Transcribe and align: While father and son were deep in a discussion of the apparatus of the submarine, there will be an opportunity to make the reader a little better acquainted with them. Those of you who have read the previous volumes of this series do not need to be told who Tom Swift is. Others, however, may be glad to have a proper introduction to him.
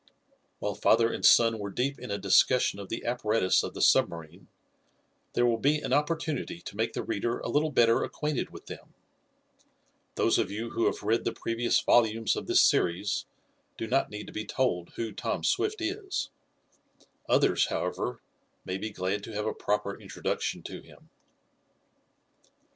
While 0.57 0.73
father 0.73 1.13
and 1.13 1.23
son 1.23 1.59
were 1.59 1.69
deep 1.69 1.99
in 1.99 2.09
a 2.09 2.17
discussion 2.17 2.79
of 2.79 2.89
the 2.89 3.05
apparatus 3.05 3.61
of 3.61 3.75
the 3.75 3.83
submarine, 3.83 4.47
there 5.33 5.45
will 5.45 5.59
be 5.59 5.77
an 5.79 5.93
opportunity 5.93 6.59
to 6.59 6.75
make 6.75 6.93
the 6.93 7.03
reader 7.03 7.37
a 7.39 7.49
little 7.49 7.69
better 7.69 8.01
acquainted 8.03 8.49
with 8.49 8.65
them. 8.65 8.95
Those 10.15 10.39
of 10.39 10.49
you 10.49 10.71
who 10.71 10.87
have 10.87 11.03
read 11.03 11.23
the 11.23 11.31
previous 11.31 11.79
volumes 11.79 12.35
of 12.35 12.47
this 12.47 12.61
series 12.61 13.27
do 13.77 13.85
not 13.85 14.09
need 14.09 14.25
to 14.25 14.33
be 14.33 14.43
told 14.43 14.89
who 14.95 15.11
Tom 15.11 15.43
Swift 15.43 15.79
is. 15.81 16.31
Others, 17.29 17.67
however, 17.67 18.21
may 18.65 18.79
be 18.79 18.89
glad 18.89 19.23
to 19.25 19.33
have 19.33 19.45
a 19.45 19.53
proper 19.53 19.95
introduction 20.01 20.63
to 20.63 20.81
him. 20.81 21.09